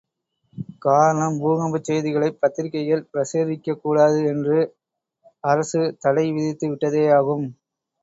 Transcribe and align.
காரணம், 0.81 1.35
பூகம்பச் 1.39 1.83
செய்திகளைப் 1.83 2.39
பத்திரிக்கைகள் 2.39 3.05
பிரசுரிக்கக் 3.11 3.81
கூடாது 3.83 4.19
என்று 4.25 4.59
அரசு 5.43 5.81
தடைவிதித்துவிட்டதேயாகும். 6.03 7.47